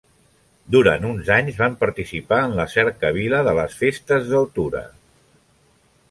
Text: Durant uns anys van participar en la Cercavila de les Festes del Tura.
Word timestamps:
Durant 0.75 1.03
uns 1.09 1.27
anys 1.33 1.59
van 1.63 1.75
participar 1.83 2.39
en 2.45 2.55
la 2.59 2.65
Cercavila 2.75 3.41
de 3.49 3.53
les 3.59 3.75
Festes 3.83 4.25
del 4.31 4.49
Tura. 4.55 4.83